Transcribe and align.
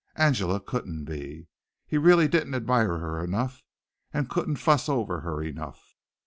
Angela 0.15 0.59
couldn't 0.59 1.05
be. 1.05 1.45
He 1.85 1.99
really 1.99 2.27
didn't 2.27 2.55
admire 2.55 2.97
her 2.97 3.23
enough, 3.23 3.61
couldn't 4.29 4.55
fuss 4.55 4.89
over 4.89 5.19
her 5.19 5.43
enough. 5.43 5.93